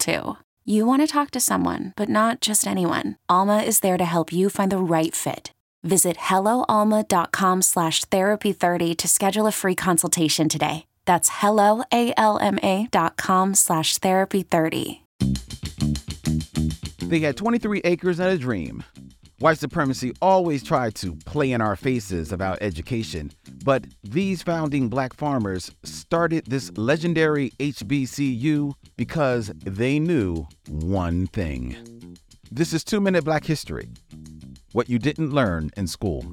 too. 0.00 0.36
You 0.64 0.86
want 0.86 1.02
to 1.02 1.06
talk 1.06 1.30
to 1.32 1.40
someone, 1.40 1.92
but 1.96 2.08
not 2.08 2.40
just 2.40 2.66
anyone. 2.66 3.16
Alma 3.28 3.58
is 3.58 3.80
there 3.80 3.98
to 3.98 4.04
help 4.04 4.32
you 4.32 4.50
find 4.50 4.72
the 4.72 4.78
right 4.78 5.14
fit. 5.14 5.52
Visit 5.82 6.16
helloalma.com 6.16 7.62
slash 7.62 8.04
therapy30 8.06 8.96
to 8.96 9.08
schedule 9.08 9.46
a 9.46 9.52
free 9.52 9.74
consultation 9.74 10.48
today. 10.48 10.86
That's 11.06 11.30
helloalma.com 11.30 13.54
slash 13.54 13.98
therapy30. 13.98 15.00
They 17.08 17.20
had 17.20 17.36
23 17.36 17.80
acres 17.84 18.20
and 18.20 18.28
a 18.28 18.38
dream. 18.38 18.84
White 19.40 19.58
supremacy 19.58 20.12
always 20.20 20.62
tried 20.62 20.94
to 20.96 21.16
play 21.24 21.52
in 21.52 21.62
our 21.62 21.74
faces 21.74 22.30
about 22.30 22.58
education, 22.60 23.32
but 23.64 23.84
these 24.02 24.42
founding 24.42 24.88
black 24.88 25.14
farmers 25.14 25.70
started 25.84 26.46
this 26.46 26.70
legendary 26.76 27.50
HBCU 27.58 28.74
because 28.96 29.52
they 29.64 29.98
knew 29.98 30.46
one 30.68 31.26
thing. 31.26 31.76
This 32.50 32.72
is 32.72 32.82
Two 32.84 33.00
Minute 33.00 33.24
Black 33.24 33.44
History 33.44 33.88
What 34.72 34.88
You 34.88 34.98
Didn't 34.98 35.32
Learn 35.32 35.70
in 35.76 35.86
School. 35.86 36.32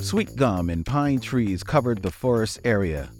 Sweet 0.00 0.36
gum 0.36 0.70
and 0.70 0.86
pine 0.86 1.18
trees 1.18 1.62
covered 1.64 2.02
the 2.02 2.12
forest 2.12 2.60
area. 2.64 3.10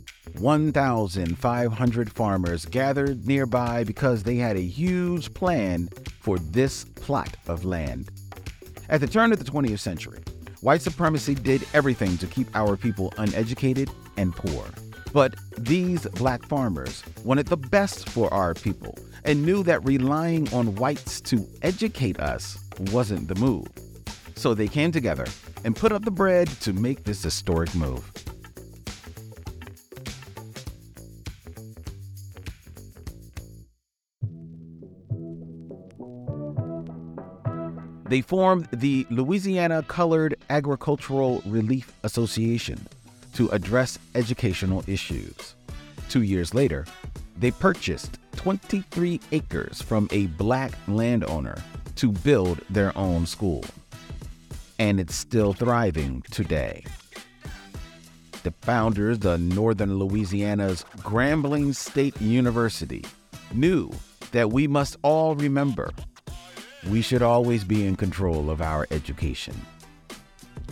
1,500 0.41 2.12
farmers 2.12 2.65
gathered 2.67 3.27
nearby 3.27 3.84
because 3.84 4.23
they 4.23 4.37
had 4.37 4.56
a 4.56 4.61
huge 4.61 5.33
plan 5.34 5.89
for 6.20 6.39
this 6.39 6.84
plot 6.84 7.37
of 7.47 7.65
land. 7.65 8.11
At 8.89 9.01
the 9.01 9.07
turn 9.07 9.33
of 9.33 9.39
the 9.39 9.51
20th 9.51 9.81
century, 9.81 10.23
white 10.61 10.83
supremacy 10.83 11.34
did 11.34 11.67
everything 11.75 12.19
to 12.19 12.27
keep 12.27 12.48
our 12.55 12.77
people 12.77 13.12
uneducated 13.19 13.91
and 14.17 14.34
poor. 14.34 14.64
But 15.12 15.37
these 15.59 16.07
black 16.09 16.47
farmers 16.47 17.03
wanted 17.25 17.47
the 17.47 17.57
best 17.57 18.09
for 18.09 18.33
our 18.33 18.55
people 18.55 18.98
and 19.25 19.45
knew 19.45 19.62
that 19.64 19.84
relying 19.84 20.53
on 20.53 20.75
whites 20.77 21.20
to 21.23 21.47
educate 21.62 22.20
us 22.20 22.59
wasn't 22.92 23.29
the 23.29 23.34
move. 23.37 23.67
So 24.34 24.53
they 24.53 24.69
came 24.69 24.92
together 24.92 25.27
and 25.64 25.75
put 25.75 25.92
up 25.92 26.05
the 26.05 26.11
bread 26.11 26.48
to 26.61 26.73
make 26.73 27.05
this 27.05 27.23
historic 27.23 27.75
move. 27.75 28.12
They 38.09 38.21
formed 38.21 38.69
the 38.73 39.07
Louisiana 39.11 39.83
Colored 39.83 40.37
Agricultural 40.49 41.43
Relief 41.45 41.93
Association 42.05 42.87
to 43.35 43.48
address 43.48 43.98
educational 44.15 44.85
issues. 44.87 45.55
Two 46.09 46.23
years 46.23 46.55
later, 46.55 46.87
they 47.39 47.51
purchased 47.51 48.19
23 48.36 49.20
acres 49.33 49.83
from 49.83 50.08
a 50.13 50.27
black 50.27 50.73
landowner 50.86 51.57
to 51.97 52.13
build 52.13 52.61
their 52.70 52.97
own 52.97 53.27
school 53.27 53.64
and 54.79 55.01
it's 55.01 55.14
still 55.14 55.53
thriving 55.53 56.23
today. 56.30 56.85
The 58.42 58.53
founders 58.63 59.25
of 59.25 59.41
Northern 59.41 59.98
Louisiana's 59.98 60.85
Grambling 60.98 61.75
State 61.75 62.20
University 62.20 63.05
knew 63.53 63.91
that 64.33 64.53
we 64.53 64.67
must 64.67 64.97
all 65.03 65.35
remember 65.35 65.91
we 66.91 67.02
should 67.02 67.23
always 67.23 67.64
be 67.64 67.86
in 67.86 67.97
control 67.97 68.51
of 68.51 68.61
our 68.63 68.86
education. 68.91 69.55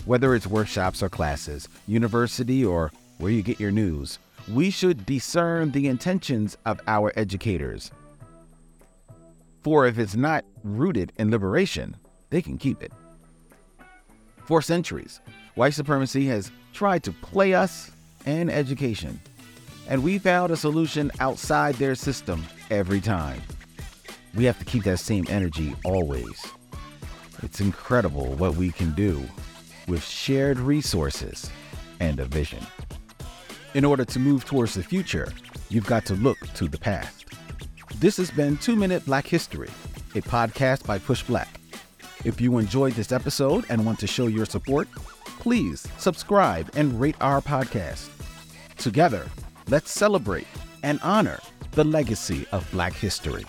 Whether 0.04 0.34
it's 0.34 0.46
workshops 0.46 1.02
or 1.02 1.08
classes, 1.08 1.68
university 1.86 2.64
or 2.64 2.92
where 3.18 3.32
you 3.32 3.42
get 3.42 3.58
your 3.58 3.70
news, 3.70 4.18
we 4.52 4.70
should 4.70 5.06
discern 5.06 5.72
the 5.72 5.88
intentions 5.88 6.56
of 6.66 6.80
our 6.86 7.12
educators. 7.16 7.90
For 9.62 9.86
if 9.86 9.98
it's 9.98 10.14
not 10.14 10.44
rooted 10.62 11.12
in 11.16 11.30
liberation, 11.30 11.96
they 12.30 12.42
can 12.42 12.58
keep 12.58 12.82
it. 12.82 12.92
For 14.44 14.60
centuries, 14.60 15.20
white 15.54 15.74
supremacy 15.74 16.26
has 16.26 16.50
tried 16.74 17.02
to 17.04 17.12
play 17.12 17.54
us 17.54 17.90
and 18.26 18.50
education, 18.50 19.20
and 19.88 20.02
we 20.02 20.18
found 20.18 20.52
a 20.52 20.56
solution 20.56 21.10
outside 21.18 21.76
their 21.76 21.94
system 21.94 22.44
every 22.70 23.00
time. 23.00 23.40
We 24.34 24.44
have 24.44 24.58
to 24.58 24.64
keep 24.64 24.82
that 24.84 24.98
same 24.98 25.26
energy 25.28 25.76
always. 25.84 26.44
It's 27.42 27.60
incredible 27.60 28.34
what 28.34 28.56
we 28.56 28.72
can 28.72 28.92
do 28.94 29.22
with 29.86 30.04
shared 30.04 30.58
resources 30.58 31.50
and 32.00 32.18
a 32.18 32.24
vision. 32.24 32.66
In 33.74 33.84
order 33.84 34.04
to 34.04 34.18
move 34.18 34.44
towards 34.44 34.74
the 34.74 34.82
future, 34.82 35.32
you've 35.68 35.86
got 35.86 36.04
to 36.06 36.14
look 36.14 36.38
to 36.54 36.68
the 36.68 36.78
past. 36.78 37.26
This 37.96 38.16
has 38.16 38.30
been 38.30 38.56
Two 38.56 38.76
Minute 38.76 39.04
Black 39.04 39.26
History, 39.26 39.70
a 40.14 40.20
podcast 40.22 40.84
by 40.84 40.98
Push 40.98 41.22
Black. 41.24 41.60
If 42.24 42.40
you 42.40 42.58
enjoyed 42.58 42.94
this 42.94 43.12
episode 43.12 43.64
and 43.68 43.84
want 43.84 43.98
to 44.00 44.06
show 44.06 44.26
your 44.26 44.46
support, 44.46 44.88
please 45.38 45.86
subscribe 45.98 46.70
and 46.74 47.00
rate 47.00 47.16
our 47.20 47.40
podcast. 47.40 48.08
Together, 48.78 49.26
let's 49.68 49.90
celebrate 49.90 50.46
and 50.82 50.98
honor 51.02 51.38
the 51.72 51.84
legacy 51.84 52.46
of 52.52 52.68
Black 52.72 52.94
history. 52.94 53.44